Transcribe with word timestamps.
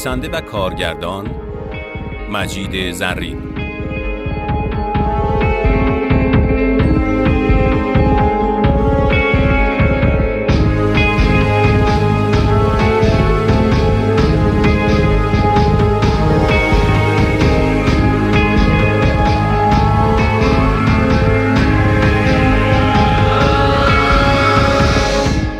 نویسنده 0.00 0.28
و 0.28 0.40
کارگردان 0.40 1.30
مجید 2.30 2.92
زرین. 2.92 3.38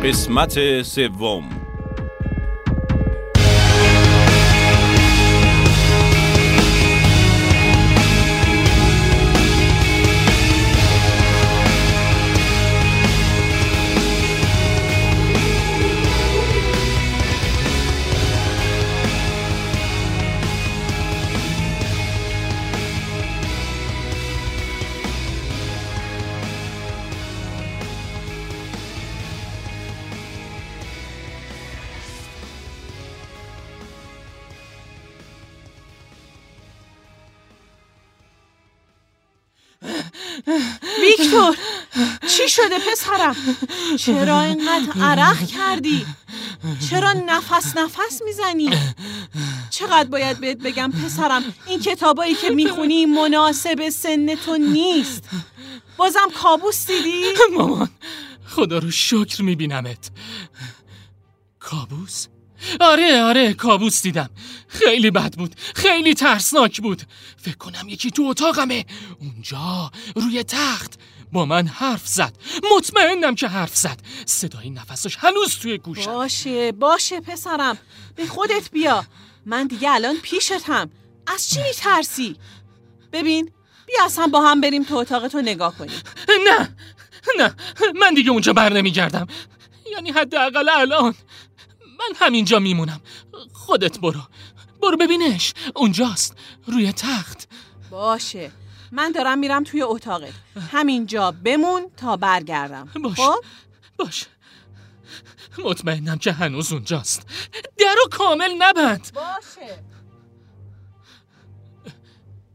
قسمت 0.03 0.81
سوم. 0.81 1.60
ویکتور 41.01 41.57
چی 42.27 42.49
شده 42.49 42.79
پسرم؟ 42.91 43.35
چرا 43.97 44.41
اینقدر 44.41 45.01
عرق 45.01 45.45
کردی؟ 45.45 46.05
چرا 46.89 47.13
نفس 47.13 47.77
نفس 47.77 48.21
می‌زنی؟ 48.25 48.69
چقدر 49.69 50.09
باید 50.09 50.39
بهت 50.39 50.57
بگم 50.57 50.91
پسرم 50.91 51.43
این 51.67 51.79
کتابایی 51.79 52.35
که 52.35 52.49
می‌خونی 52.49 53.05
مناسب 53.05 53.89
سن 53.89 54.35
تو 54.35 54.57
نیست. 54.57 55.29
بازم 55.97 56.29
کابوس 56.41 56.87
دیدی؟ 56.87 57.23
مامان 57.57 57.89
خدا 58.47 58.77
رو 58.77 58.91
شکر 58.91 59.41
میبینمت. 59.41 60.11
کابوس؟ 61.59 62.27
آره 62.79 63.21
آره 63.21 63.53
کابوس 63.53 64.01
دیدم. 64.01 64.29
خیلی 64.67 65.11
بد 65.11 65.33
بود 65.33 65.55
خیلی 65.75 66.13
ترسناک 66.13 66.81
بود. 66.81 67.01
فکر 67.37 67.57
کنم 67.57 67.89
یکی 67.89 68.11
تو 68.11 68.23
اتاقمه. 68.23 68.85
اونجا 69.19 69.91
روی 70.15 70.43
تخت. 70.43 70.93
با 71.31 71.45
من 71.45 71.67
حرف 71.67 72.07
زد. 72.07 72.33
مطمئنم 72.75 73.35
که 73.35 73.47
حرف 73.47 73.75
زد. 73.75 73.99
صدای 74.25 74.69
نفسش 74.69 75.17
هنوز 75.19 75.55
توی 75.57 75.77
گوشم. 75.77 76.05
باشه 76.05 76.71
باشه 76.71 77.19
پسرم. 77.19 77.77
به 78.15 78.25
خودت 78.25 78.71
بیا. 78.71 79.05
من 79.45 79.67
دیگه 79.67 79.91
الان 79.91 80.17
پیشتم. 80.17 80.89
از 81.27 81.49
چی 81.49 81.59
میترسی؟ 81.61 82.35
ببین 83.13 83.51
بیا 83.87 84.05
اصلا 84.05 84.27
با 84.27 84.41
هم 84.41 84.61
بریم 84.61 84.83
تو 84.83 84.95
اتاقتو 84.95 85.41
نگاه 85.41 85.77
کنیم. 85.77 85.99
نه 86.47 86.75
نه. 87.39 87.55
من 87.99 88.13
دیگه 88.13 88.31
اونجا 88.31 88.53
بر 88.53 88.73
نمیگردم. 88.73 89.27
یعنی 89.91 90.11
حداقل 90.11 90.69
الان. 90.69 91.15
من 92.01 92.15
همینجا 92.15 92.59
میمونم. 92.59 93.01
خودت 93.53 93.99
برو. 93.99 94.21
برو 94.81 94.97
ببینش. 94.97 95.53
اونجاست. 95.75 96.35
روی 96.67 96.91
تخت. 96.93 97.47
باشه. 97.91 98.51
من 98.91 99.11
دارم 99.11 99.39
میرم 99.39 99.63
توی 99.63 99.81
اتاقت. 99.81 100.33
همینجا 100.71 101.31
بمون 101.31 101.91
تا 101.97 102.17
برگردم. 102.17 102.89
باش. 103.03 103.19
خب؟ 103.19 103.43
باش. 103.97 104.25
مطمئنم 105.57 106.17
که 106.17 106.31
هنوز 106.31 106.73
اونجاست. 106.73 107.27
درو 107.77 108.07
کامل 108.11 108.51
نبند. 108.59 109.11
باشه. 109.13 109.83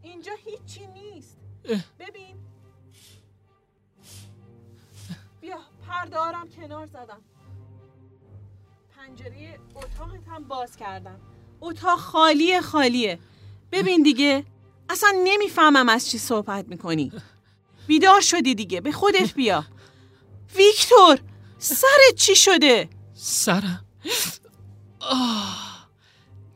اینجا 0.03 0.33
هیچی 0.45 0.87
نیست. 0.87 1.39
ببین. 1.99 2.37
بیا 5.41 5.59
پردارم 5.89 6.49
کنار 6.49 6.87
زدم. 6.87 7.21
پنجره 9.07 9.59
اتاقت 9.75 10.29
هم 10.29 10.45
باز 10.45 10.77
کردم. 10.77 11.21
اتاق 11.61 11.99
خالیه 11.99 12.61
خالیه. 12.61 13.19
ببین 13.73 14.03
دیگه 14.03 14.45
اصلا 14.89 15.09
نمی‌فهمم 15.25 15.89
از 15.89 16.11
چی 16.11 16.19
صحبت 16.19 16.69
می‌کنی. 16.69 17.13
بیدار 17.87 18.21
شدی 18.21 18.55
دیگه. 18.55 18.81
به 18.81 18.93
خودت 18.93 19.35
بیا. 19.35 19.65
ویکتور 20.57 21.19
سرت 21.59 22.15
چی 22.17 22.37
شده؟ 22.37 22.89
سرم. 23.15 23.85
آه 25.01 25.89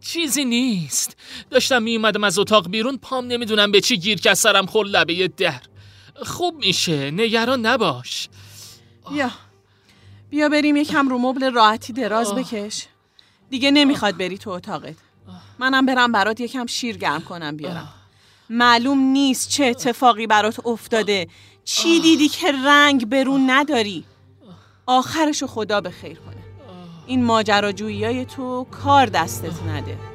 چیزی 0.01 0.45
نیست. 0.45 1.17
داشتم 1.51 1.83
می 1.83 1.97
اومدم 1.97 2.25
از 2.25 2.39
اتاق 2.39 2.69
بیرون. 2.69 2.99
پام 2.99 3.27
نمی‌دونم 3.27 3.73
به 3.73 3.81
چی 3.81 3.99
گیر 3.99 4.21
که 4.21 4.35
سرم 4.35 4.67
خور 4.67 4.87
لبه 4.87 5.29
در. 5.29 5.61
خوب 6.23 6.55
میشه. 6.55 7.11
نگران 7.11 7.67
نباش. 7.67 8.29
بیا. 9.11 9.31
بیا 10.31 10.49
بریم 10.49 10.77
یکم 10.77 11.09
رو 11.09 11.19
مبل 11.19 11.53
راحتی 11.53 11.93
دراز 11.93 12.35
بکش. 12.35 12.87
دیگه 13.51 13.71
نمی‌خواد 13.71 14.17
بری 14.17 14.39
تو 14.39 14.51
اتاقت. 14.51 14.95
منم 15.59 15.87
برم 15.87 16.13
برات 16.13 16.41
یکم 16.41 16.67
شیر 16.67 16.97
گرم 16.97 17.21
کنم 17.23 17.57
بیارم. 17.57 17.89
معلوم 18.51 18.99
نیست 18.99 19.49
چه 19.49 19.65
اتفاقی 19.65 20.27
برات 20.27 20.67
افتاده. 20.67 21.29
چی 21.65 22.01
دیدی 22.01 22.29
که 22.29 22.53
رنگ 22.65 23.09
برون 23.09 23.51
نداری؟ 23.51 24.05
آخرشو 24.87 25.47
خدا 25.47 25.81
به 25.81 25.91
خیر 25.91 26.19
کنه. 26.19 26.37
این 27.07 27.25
ماجراجویی 27.25 28.05
های 28.05 28.25
تو 28.25 28.67
کار 28.71 29.07
دستت 29.07 29.63
نده. 29.63 30.10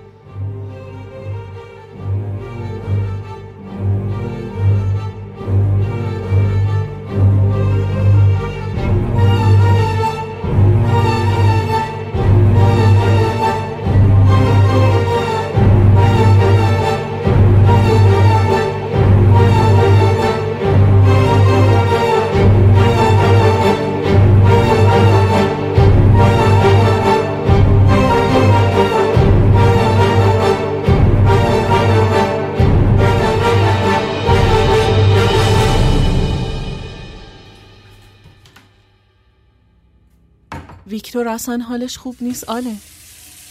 ویکتور 40.87 41.27
اصلا 41.27 41.57
حالش 41.57 41.97
خوب 41.97 42.15
نیست 42.21 42.49
آله. 42.49 42.75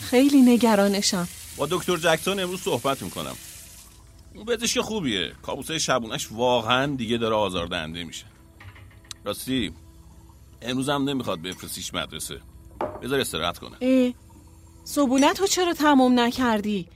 خیلی 0.00 0.43
نگرانشم. 0.43 1.29
با 1.56 1.67
دکتر 1.70 1.97
جکسون 1.97 2.41
امروز 2.41 2.61
صحبت 2.61 3.03
می‌کنم. 3.03 3.37
اون 4.35 4.44
پزشک 4.44 4.81
خوبیه. 4.81 5.32
کابوسه 5.43 5.79
شبونش 5.79 6.29
واقعا 6.32 6.97
دیگه 6.97 7.19
داره 7.19 7.35
آزاردهنده 7.35 8.05
میشه. 8.05 8.25
راستی 9.25 9.73
امروز 10.62 10.88
هم 10.88 11.08
نمی‌خواد 11.08 11.43
بفرستیش 11.43 11.94
مدرسه. 11.94 12.41
بذار 13.03 13.20
استراحت 13.20 13.58
کنه. 13.58 13.76
اه. 13.81 14.12
صبونت 14.85 15.41
رو 15.41 15.47
چرا 15.47 15.73
تموم 15.73 16.20
نکردی؟ 16.20 16.88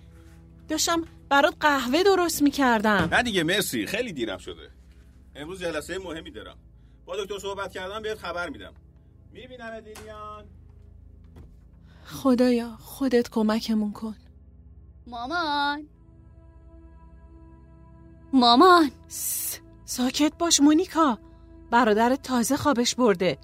داشتم 0.68 1.04
برات 1.28 1.54
قهوه 1.60 2.02
درست 2.02 2.42
می‌کردم. 2.42 3.08
نه 3.12 3.22
دیگه 3.22 3.42
مرسی. 3.42 3.86
خیلی 3.86 4.12
دیرم 4.12 4.38
شده. 4.38 4.70
امروز 5.36 5.60
جلسه 5.60 5.98
مهمی 5.98 6.30
دارم. 6.30 6.56
با 7.06 7.24
دکتر 7.24 7.38
صحبت 7.38 7.72
کردم 7.72 8.02
بهت 8.02 8.18
خبر 8.18 8.48
میدم. 8.48 8.72
می‌بینم 9.32 9.80
دیلیان 9.80 10.44
خدایا 12.04 12.76
خودت 12.80 13.30
کمکمون 13.30 13.92
کن. 13.92 14.14
مامان. 15.06 15.86
مامان. 18.32 18.90
س- 19.08 19.58
ساکت 19.84 20.32
باش 20.38 20.60
مونیکا. 20.60 21.18
برادرت 21.70 22.22
تازه 22.22 22.56
خوابش 22.56 22.94
برده. 22.94 23.38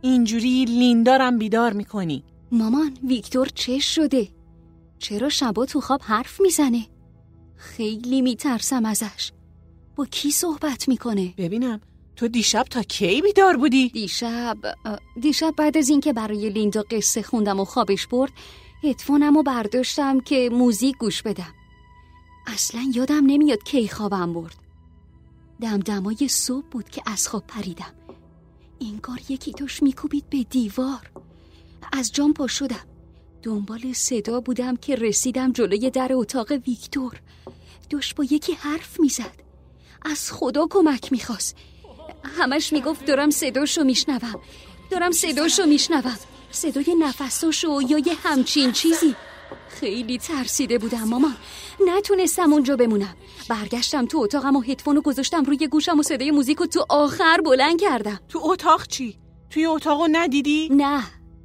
اینجوری 0.00 0.64
لیندارم 0.64 1.38
بیدار 1.38 1.72
می‌کنی. 1.72 2.24
مامان 2.52 2.98
ویکتور 3.08 3.46
چه 3.54 3.78
شده؟ 3.78 4.28
چرا 4.98 5.28
شبا 5.28 5.66
تو 5.66 5.80
خواب 5.80 6.00
حرف 6.04 6.40
می‌زنه؟ 6.40 6.86
خیلی 7.56 8.22
میترسم 8.22 8.84
ازش. 8.84 9.32
با 9.96 10.06
کی 10.06 10.30
صحبت 10.30 10.88
می‌کنه؟ 10.88 11.34
ببینم. 11.36 11.80
تو 12.18 12.28
دیشب 12.28 12.62
تا 12.62 12.82
کی 12.82 13.22
بیدار 13.22 13.56
بودی؟ 13.56 13.88
دیشب 13.88 14.58
دیشب 15.20 15.54
بعد 15.56 15.78
از 15.78 15.88
اینکه 15.88 16.12
برای 16.12 16.50
لیندا 16.50 16.84
قصه 16.90 17.22
خوندم 17.22 17.60
و 17.60 17.64
خوابش 17.64 18.06
برد 18.06 18.32
هدفونم 18.84 19.36
رو 19.36 19.42
برداشتم 19.42 20.20
که 20.20 20.50
موزیک 20.52 20.96
گوش 20.96 21.22
بدم. 21.22 21.54
اصلا 22.46 22.92
یادم 22.94 23.26
نمیاد 23.26 23.62
کی 23.64 23.88
خوابم 23.88 24.32
برد. 24.32 24.56
دمدمای 25.60 26.28
صبح 26.28 26.66
بود 26.70 26.88
که 26.88 27.02
از 27.06 27.28
خواب 27.28 27.44
پریدم. 27.48 27.94
انگار 28.80 29.20
یکی 29.28 29.52
توش 29.52 29.82
میکوبید 29.82 30.30
به 30.30 30.42
دیوار. 30.42 31.10
از 31.92 32.12
جام 32.12 32.32
پا 32.32 32.46
شدم. 32.46 32.86
دنبال 33.42 33.92
صدا 33.92 34.40
بودم 34.40 34.76
که 34.76 34.94
رسیدم 34.94 35.52
جلوی 35.52 35.90
در 35.90 36.10
اتاق 36.12 36.52
ویکتور. 36.66 37.20
داشت 37.90 38.14
با 38.14 38.24
یکی 38.24 38.52
حرف 38.52 39.00
می‌زد. 39.00 39.42
از 40.02 40.32
خدا 40.32 40.66
کمک 40.70 41.12
می‌خواست. 41.12 41.56
همش 42.38 42.72
می‌گفت 42.72 43.04
دارم 43.04 43.30
صداشو 43.30 43.84
میشنوم. 43.84 44.40
دارم 44.90 45.10
صداشو 45.10 45.66
میشنوم. 45.66 46.18
صدای 46.50 46.94
نفساشو 46.98 47.80
یا 47.88 47.98
یه 47.98 48.14
همچین 48.22 48.72
چیزی. 48.72 49.14
خیلی 49.68 50.18
ترسیده 50.18 50.78
بودم 50.78 51.04
مامان. 51.04 51.36
نتونستم 51.86 52.52
اونجا 52.52 52.76
بمونم. 52.76 53.16
برگشتم 53.48 54.06
تو 54.06 54.18
اتاقم 54.18 54.56
و 54.56 54.60
هدفونو 54.60 55.00
گذاشتم 55.00 55.44
روی 55.44 55.68
گوشم 55.68 55.98
و 55.98 56.02
صدای 56.02 56.30
موزیکو 56.30 56.66
تو 56.66 56.86
آخر 56.88 57.40
بلند 57.44 57.80
کردم. 57.80 58.20
تو 58.28 58.40
اتاق 58.42 58.86
چی؟ 58.86 59.18
توی 59.50 59.66
اتاقو 59.66 60.08
ندیدی؟ 60.12 60.68
نه 60.72 61.02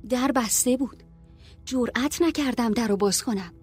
در 0.10 0.32
بسته 0.32 0.78
بود. 0.78 1.04
جرأت 1.66 2.22
نکردم 2.22 2.72
در 2.72 2.88
رو 2.88 2.98
باز 2.98 3.24
کنم. 3.24 3.54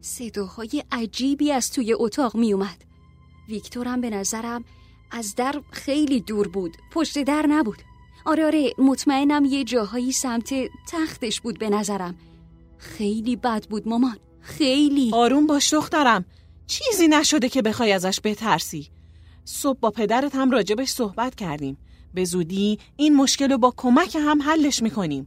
صداهای 0.00 0.84
عجیبی 0.92 1.52
از 1.52 1.72
توی 1.72 1.92
اتاق 1.92 2.36
می 2.36 2.52
اومد 2.52 2.84
ویکتورم 3.48 4.00
به 4.00 4.10
نظرم 4.10 4.64
از 5.10 5.34
در 5.34 5.62
خیلی 5.70 6.20
دور 6.20 6.48
بود. 6.48 6.76
پشت 6.92 7.22
در 7.22 7.46
نبود. 7.48 7.82
آره 8.24 8.46
آره 8.46 8.72
مطمئنم 8.78 9.44
یه 9.44 9.64
جاهایی 9.64 10.12
سمت 10.12 10.54
تختش 10.88 11.40
بود 11.40 11.58
به 11.58 11.70
نظرم. 11.70 12.14
خیلی 12.78 13.36
بد 13.36 13.66
بود 13.66 13.88
مامان. 13.88 14.18
خیلی. 14.40 15.10
آروم 15.14 15.46
باش 15.46 15.74
دخترم. 15.74 16.24
چیزی 16.66 17.08
نشده 17.08 17.48
که 17.48 17.62
بخوای 17.62 17.92
ازش 17.92 18.20
بترسی. 18.24 18.88
صبح 19.44 19.78
با 19.78 19.90
پدرت 19.90 20.34
هم 20.34 20.50
راجبش 20.50 20.88
صحبت 20.88 21.34
کردیم. 21.34 21.78
به 22.14 22.24
زودی 22.24 22.78
این 22.96 23.16
مشکل 23.16 23.50
رو 23.50 23.58
با 23.58 23.74
کمک 23.76 24.16
هم 24.20 24.42
حلش 24.42 24.82
می‌کنیم. 24.82 25.26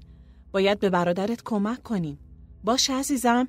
باید 0.51 0.79
به 0.79 0.89
برادرت 0.89 1.41
کمک 1.43 1.83
کنیم. 1.83 2.19
باشه 2.63 2.93
عزیزم. 2.93 3.47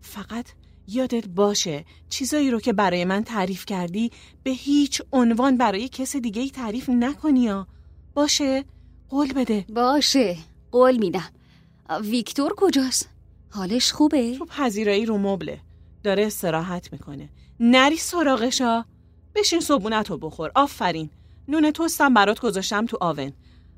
فقط 0.00 0.46
یادت 0.88 1.28
باشه 1.28 1.84
چیزایی 2.08 2.50
رو 2.50 2.60
که 2.60 2.72
برای 2.72 3.04
من 3.04 3.24
تعریف 3.24 3.66
کردی 3.66 4.10
به 4.42 4.50
هیچ 4.50 5.02
عنوان 5.12 5.56
برای 5.56 5.88
کس 5.88 6.16
دیگه 6.16 6.42
ای 6.42 6.50
تعریف 6.50 6.88
نکنی 6.88 7.40
یا 7.40 7.66
باشه؟ 8.14 8.64
قول 9.08 9.32
بده. 9.32 9.64
باشه. 9.68 10.36
قول 10.72 10.96
میدم. 10.96 11.30
ویکتور 12.00 12.54
کجاست؟ 12.56 13.08
حالش 13.50 13.92
خوبه؟ 13.92 14.38
تو 14.38 14.44
پذیرایی 14.44 15.06
رو 15.06 15.18
مبله. 15.18 15.60
داره 16.02 16.26
استراحت 16.26 16.92
می‌کنه. 16.92 17.28
نری 17.60 17.96
سراغشا 17.96 18.84
بشین 19.34 19.60
صبونت 19.60 20.10
رو 20.10 20.18
بخور. 20.18 20.50
آفرین. 20.54 21.10
نون 21.48 21.70
توستم 21.70 22.14
برات 22.14 22.40
گذاشتم 22.40 22.86
تو 22.86 22.98
آون. 23.00 23.32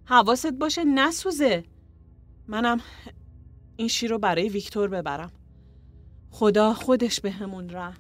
حواست 0.05 0.53
باشه 0.53 0.85
نسوزه. 0.85 1.65
منم 2.49 2.81
این 3.77 3.89
شیر 3.89 4.11
رو 4.11 4.19
برای 4.19 4.49
ویکتور 4.49 4.89
ببرم. 4.89 5.33
خدا 6.31 6.75
خودش 6.75 7.21
به 7.21 7.31
همون 7.31 7.71
رحم. 7.71 7.97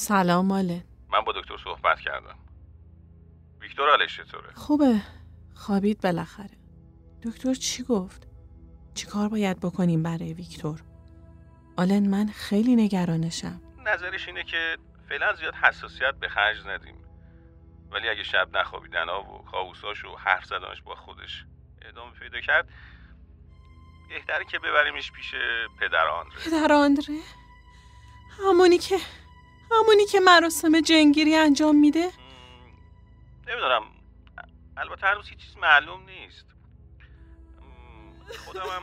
سلام 0.00 0.46
ماله. 0.46 0.84
من 1.12 1.20
با 1.20 1.32
دکتر 1.32 1.56
صحبت 1.64 2.00
کردم. 2.00 2.38
ویکتور 3.60 3.90
حالش 3.90 4.16
چطوره؟ 4.16 4.52
خوبه. 4.54 5.00
خوابید 5.54 6.00
بالاخره. 6.00 6.58
دکتر 7.22 7.54
چی 7.54 7.82
گفت؟ 7.82 8.26
چی 8.94 9.06
کار 9.06 9.28
باید 9.28 9.60
بکنیم 9.60 10.02
برای 10.02 10.34
ویکتور؟ 10.34 10.82
آلن 11.76 12.08
من 12.08 12.26
خیلی 12.26 12.76
نگرانشم. 12.76 13.60
نظرش 13.86 14.28
اینه 14.28 14.44
که 14.44 14.78
فعلا 15.08 15.34
زیاد 15.34 15.54
حساسیت 15.54 16.14
به 16.14 16.28
خرج 16.28 16.66
ندیم. 16.66 16.96
ولی 17.90 18.08
اگه 18.08 18.22
شب 18.22 18.56
نخوابیدن 18.56 19.08
ها 19.08 19.22
و 19.22 19.44
کابوساش 19.44 20.04
و 20.04 20.16
حرف 20.16 20.44
زدنش 20.44 20.82
با 20.82 20.94
خودش 20.94 21.44
ادامه 21.82 22.12
پیدا 22.12 22.40
کرد 22.40 22.68
بهتره 24.08 24.44
که 24.44 24.58
ببریمش 24.58 25.12
پیش 25.12 25.34
پدر 25.80 26.06
آندره. 26.06 26.44
پدر 26.44 26.72
آندره؟ 26.72 27.18
همونی 28.38 28.78
که 28.78 28.96
همونی 29.70 30.04
که 30.06 30.20
مراسم 30.20 30.80
جنگیری 30.80 31.36
انجام 31.36 31.76
میده؟ 31.76 32.06
مم، 32.06 32.12
نمی‌دونم. 33.48 33.82
البته 34.76 35.06
هنوز 35.06 35.28
هیچ 35.28 35.38
چیز 35.38 35.56
معلوم 35.56 36.00
نیست. 36.04 36.46
خودم 38.46 38.60
هم 38.60 38.82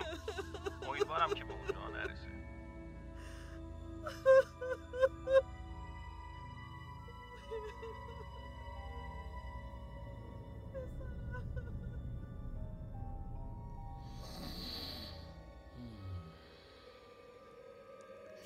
امیدوارم 0.89 1.33
که 1.33 1.43
به 1.45 1.53
اونجا 1.53 1.87
نرسه. 1.89 2.27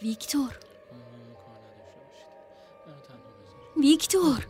ویکتور. 0.02 0.71
ویکتور 3.82 4.48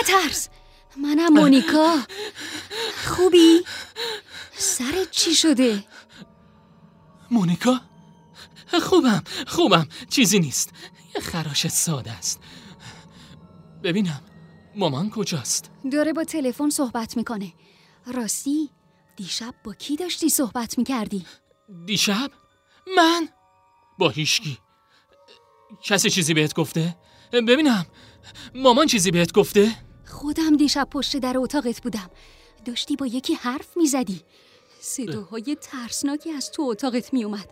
نترس 0.00 0.48
منم 0.96 1.32
مونیکا 1.32 1.96
خوبی؟ 3.06 3.64
سرت 4.52 5.10
چی 5.10 5.34
شده؟ 5.34 5.84
مونیکا 7.30 7.80
خوبم 8.82 9.22
خوبم 9.46 9.88
چیزی 10.10 10.38
نیست 10.38 10.72
یه 11.14 11.20
خراش 11.20 11.68
ساده 11.68 12.12
است 12.12 12.40
ببینم 13.82 14.20
مامان 14.76 15.10
کجاست 15.10 15.70
داره 15.92 16.12
با 16.12 16.24
تلفن 16.24 16.70
صحبت 16.70 17.16
می‌کنه 17.16 17.52
راستی 18.06 18.70
دیشب 19.16 19.54
با 19.64 19.74
کی 19.74 19.96
داشتی 19.96 20.28
صحبت 20.28 20.78
می‌کردی؟ 20.78 21.26
دیشب 21.86 22.30
من 22.96 23.28
با 23.98 24.08
هیشکی 24.08 24.58
کسی 25.82 26.10
چیزی 26.10 26.34
بهت 26.34 26.54
گفته؟ 26.54 26.96
ببینم. 27.32 27.86
مامان 28.54 28.86
چیزی 28.86 29.10
بهت 29.10 29.32
گفته؟ 29.32 29.70
خودم 30.06 30.56
دیشب 30.56 30.88
پشت 30.90 31.16
در 31.16 31.38
اتاقت 31.38 31.82
بودم. 31.82 32.10
داشتی 32.64 32.96
با 32.96 33.06
یکی 33.06 33.34
حرف 33.34 33.76
می‌زدی. 33.76 34.20
صداهای 34.80 35.56
ترسناکی 35.60 36.30
از 36.30 36.50
تو 36.50 36.62
اتاقت 36.62 37.12
میومد 37.12 37.48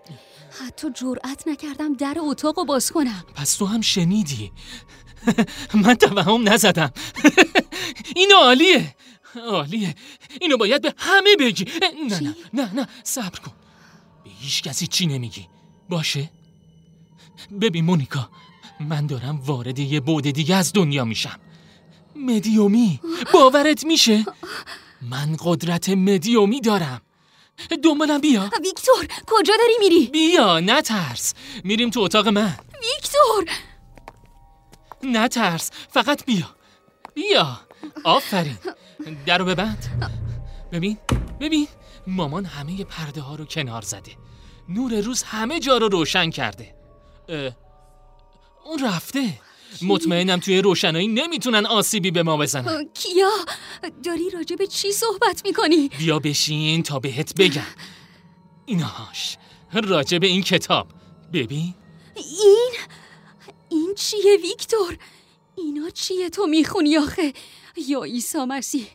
حتی 0.60 0.88
جرأت 0.94 1.48
نکردم 1.48 1.94
در 1.94 2.16
اتاق 2.18 2.58
رو 2.58 2.64
باز 2.64 2.90
کنم. 2.92 3.24
پس 3.34 3.54
تو 3.54 3.66
هم 3.66 3.80
شنیدی؟ 3.80 4.52
من 5.74 5.94
توهم 5.94 6.48
نزدم. 6.48 6.92
این 8.16 8.32
عالیه. 8.42 8.96
عالیه. 9.50 9.94
اینو 10.40 10.56
باید 10.56 10.82
به 10.82 10.94
همه 10.96 11.36
بگی. 11.36 11.64
نه 12.10 12.20
نه 12.20 12.34
نه 12.52 12.74
نه. 12.74 12.88
صبر 13.04 13.38
کن. 13.38 13.52
به 14.24 14.30
هیچ 14.30 14.62
کسی 14.62 14.86
چی 14.86 15.06
نمیگی. 15.06 15.48
باشه؟ 15.88 16.30
ببین 17.60 17.84
مونیکا 17.84 18.28
من 18.80 19.06
دارم 19.06 19.40
وارد 19.46 19.78
یه 19.78 20.00
بعد 20.00 20.30
دیگه 20.30 20.56
از 20.56 20.72
دنیا 20.72 21.04
میشم. 21.04 21.38
مدیومی 22.16 23.00
باورت 23.34 23.84
میشه؟ 23.84 24.24
من 25.02 25.36
قدرت 25.44 25.88
مدیومی 25.88 26.60
دارم. 26.60 27.00
دنبالم 27.84 28.20
بیا. 28.20 28.50
ویکتور 28.62 29.06
کجا 29.26 29.54
داری 29.58 29.74
میری؟ 29.80 30.06
بیا 30.06 30.60
نترس. 30.60 31.34
میریم 31.64 31.90
تو 31.90 32.00
اتاق 32.00 32.28
من. 32.28 32.58
ویکتور! 32.80 33.44
نه 35.02 35.28
ترس 35.28 35.70
فقط 35.90 36.24
بیا. 36.24 36.54
بیا. 37.14 37.60
آفرین. 38.04 38.58
درو 39.26 39.44
ببند 39.44 40.10
ببین 40.72 40.98
ببین. 41.40 41.68
مامان 42.06 42.44
همه 42.44 42.84
پرده 42.84 43.20
ها 43.20 43.34
رو 43.34 43.44
کنار 43.44 43.82
زده. 43.82 44.12
نور 44.68 45.00
روز 45.00 45.22
همه 45.22 45.60
جا 45.60 45.76
رو 45.76 45.88
روشن 45.88 46.30
کرده. 46.30 46.79
اون 48.64 48.84
رفته. 48.84 49.40
مطمئنم 49.82 50.40
توی 50.40 50.58
روشنایی 50.58 51.08
نمی‌تونن 51.08 51.66
آسیبی 51.66 52.10
به 52.10 52.22
ما 52.22 52.36
بزنن. 52.36 52.88
کیا؟ 52.94 53.30
داری 54.04 54.30
راجع 54.30 54.56
به 54.56 54.66
چی 54.66 54.92
صحبت 54.92 55.42
می‌کنی؟ 55.44 55.88
بیا 55.98 56.18
بشین 56.18 56.82
تا 56.82 56.98
بهت 56.98 57.34
بگم. 57.34 57.62
ایناش 58.66 59.36
راجع 59.84 60.18
به 60.18 60.26
این 60.26 60.42
کتاب. 60.42 60.88
ببین. 61.32 61.74
این؟ 62.16 62.72
این 63.68 63.94
چیه 63.94 64.36
ویکتور؟ 64.42 64.98
اینا 65.56 65.90
چیه 65.90 66.30
تو 66.30 66.46
می‌خونی 66.46 66.96
آخه؟ 66.98 67.32
یا 67.88 68.02
عیسی 68.02 68.38
مسیح؟ 68.38 68.86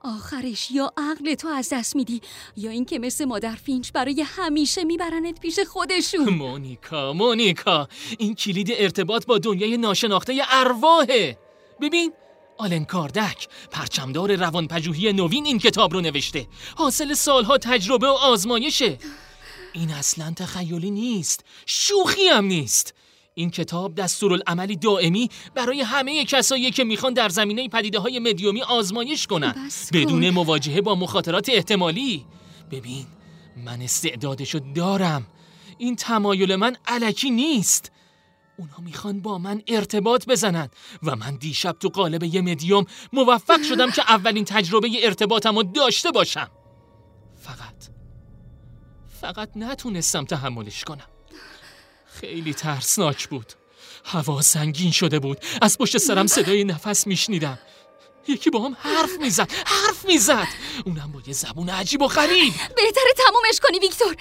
آخرش 0.00 0.70
یا 0.70 0.92
عقل 0.96 1.34
تو 1.34 1.48
از 1.48 1.68
دست 1.72 1.96
میدی 1.96 2.20
یا 2.56 2.70
اینکه 2.70 2.98
مثل 2.98 3.24
مادر 3.24 3.54
فینچ 3.54 3.92
برای 3.92 4.24
همیشه 4.26 4.84
میبرنت 4.84 5.40
پیش 5.40 5.58
خودشون. 5.58 6.28
مونیکا 6.28 7.12
مونیکا 7.12 7.88
این 8.18 8.34
کلید 8.34 8.72
ارتباط 8.74 9.26
با 9.26 9.38
دنیای 9.38 9.76
ناشناخته 9.76 10.42
ارواحه. 10.50 11.38
ببین 11.80 12.12
آلن 12.58 12.84
کاردک 12.84 13.48
پرچمدار 13.70 14.36
روانپژوهی 14.36 15.12
نوین 15.12 15.46
این 15.46 15.58
کتاب 15.58 15.92
رو 15.92 16.00
نوشته. 16.00 16.46
حاصل 16.76 17.14
سالها 17.14 17.58
تجربه 17.58 18.06
و 18.06 18.10
آزمایشه. 18.10 18.98
این 19.72 19.90
اصلا 19.90 20.32
تخیلی 20.36 20.90
نیست. 20.90 21.44
شوخی 21.66 22.28
هم 22.28 22.44
نیست. 22.44 22.94
این 23.40 23.50
کتاب 23.50 23.94
دستورالعملی 23.94 24.76
دائمی 24.76 25.28
برای 25.54 25.80
همه 25.80 26.24
کسایی 26.24 26.70
که 26.70 26.84
می‌خوان 26.84 27.12
در 27.12 27.28
زمینه 27.28 27.68
پدیده 27.68 27.98
های 27.98 28.18
مدیومی 28.18 28.62
آزمایش 28.62 29.26
کنن. 29.26 29.54
بدون 29.92 30.30
مواجهه 30.30 30.80
با 30.80 30.94
مخاطرات 30.94 31.48
احتمالی. 31.48 32.26
ببین 32.70 33.06
من 33.56 33.82
استعدادشو 33.82 34.58
دارم. 34.74 35.26
این 35.78 35.96
تمایل 35.96 36.56
من 36.56 36.76
علکی 36.86 37.30
نیست. 37.30 37.92
اونا 38.58 38.78
می‌خوان 38.78 39.20
با 39.20 39.38
من 39.38 39.62
ارتباط 39.68 40.26
بزنن 40.26 40.68
و 41.02 41.16
من 41.16 41.36
دیشب 41.36 41.72
تو 41.72 41.88
قالب 41.88 42.22
یه 42.22 42.40
مدیوم 42.40 42.84
موفق 43.12 43.62
شدم 43.62 43.90
که 43.90 44.02
اولین 44.02 44.44
تجربه 44.44 44.88
ارتباطم 45.02 45.56
رو 45.56 45.62
داشته 45.62 46.10
باشم. 46.10 46.48
فقط 47.36 47.88
فقط 49.20 49.50
نتونستم 49.56 50.24
تحملش 50.24 50.84
کنم. 50.84 51.06
خیلی 52.20 52.54
ترسناک 52.54 53.28
بود. 53.28 53.52
هوا 54.04 54.42
سنگین 54.42 54.90
شده 54.90 55.18
بود. 55.18 55.38
از 55.62 55.78
پشت 55.78 55.98
سرم 55.98 56.26
صدای 56.26 56.64
نفس 56.64 57.06
میشنیدم. 57.06 57.58
یکی 58.28 58.50
با 58.50 58.58
هم 58.58 58.76
حرف 58.80 59.20
می‌زد 59.20 59.52
حرف 59.66 60.04
می‌زد. 60.04 60.48
اونم 60.84 61.12
با 61.12 61.20
یه 61.26 61.32
زبون 61.32 61.68
عجیب 61.68 62.02
و 62.02 62.06
غریب. 62.06 62.52
بهتره 62.52 63.12
تمومش 63.16 63.60
کنی 63.62 63.78
ویکتور. 63.78 64.16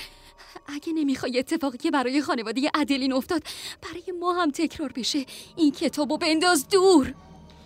اگه 0.67 0.93
نمی‌خوای 0.93 1.39
اتفاقی 1.39 1.77
که 1.77 1.91
برای 1.91 2.21
خانواده 2.21 2.61
ادلین 2.73 3.13
افتاد 3.13 3.43
برای 3.81 4.19
ما 4.19 4.33
هم 4.33 4.51
تکرار 4.51 4.91
بشه. 4.91 5.25
این 5.55 5.71
کتابو 5.71 6.17
بنداز 6.17 6.67
دور. 6.67 7.13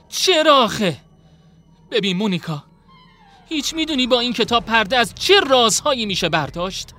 چرا 0.09 0.57
آخه؟ 0.57 0.97
ببین 1.91 2.17
مونیکا 2.17 2.63
هیچ 3.49 3.73
می‌دونی 3.73 4.07
با 4.07 4.19
این 4.19 4.33
کتاب 4.33 4.65
پرده 4.65 4.97
از 4.97 5.15
چه 5.15 5.39
رازهایی 5.39 6.05
میشه 6.05 6.29
برداشت؟ 6.29 6.89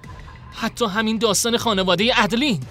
حتی 0.55 0.85
همین 0.85 1.19
داستان 1.19 1.57
خانواده 1.57 2.23
ادلین 2.23 2.63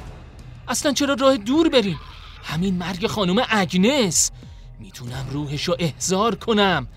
اصلا 0.68 0.94
چرا 0.94 1.14
راه 1.14 1.38
دور 1.38 1.70
بریم؟ 1.70 2.00
همین 2.44 2.76
مرگ 2.76 3.08
خانم 3.08 3.46
اگنس. 3.50 4.32
می‌تونم 4.80 5.28
روحش 5.32 5.64
رو 5.64 5.76
احضار 5.80 6.36
کنم. 6.36 6.88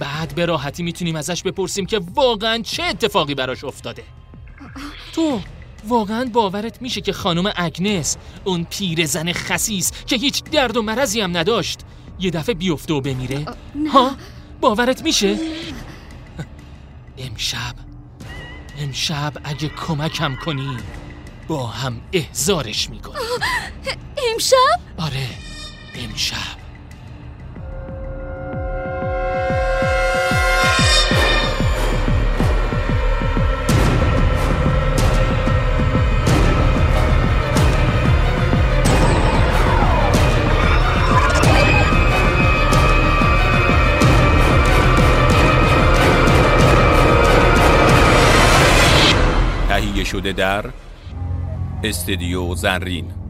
بعد 0.00 0.34
به 0.34 0.46
راحتی 0.46 0.82
می‌تونیم 0.82 1.16
ازش 1.16 1.42
بپرسیم 1.42 1.86
که 1.86 2.00
واقعا 2.14 2.58
چه 2.58 2.82
اتفاقی 2.82 3.34
براش 3.34 3.64
افتاده. 3.64 4.04
تو 5.12 5.40
واقعا 5.88 6.24
باورت 6.32 6.82
میشه 6.82 7.00
که 7.00 7.12
خانم 7.12 7.52
اگنس 7.56 8.16
اون 8.44 8.66
پیرزن 8.70 9.32
خسیس 9.32 9.92
که 10.06 10.16
هیچ 10.16 10.44
درد 10.44 10.76
و 10.76 10.82
مرضی 10.82 11.20
هم 11.20 11.36
نداشت 11.36 11.80
یه 12.20 12.30
دفعه 12.30 12.54
بیفته 12.54 12.94
و 12.94 13.00
بمیره؟ 13.00 13.46
ها؟ 13.92 14.16
باورت 14.60 15.02
میشه؟ 15.02 15.38
امشب 17.18 17.74
امشب 18.78 19.32
اگه 19.44 19.68
کمکم 19.68 20.36
کنی. 20.44 20.76
با 21.52 21.66
هم 21.66 22.00
احزارش 22.12 22.90
می‌کنیم 22.90 23.16
امشب؟ 24.32 24.56
آره 24.96 25.28
امشب 25.94 26.36
تهیه 49.68 50.04
شده 50.04 50.32
در 50.32 50.64
استدیو 51.84 52.54
زرین. 52.54 53.21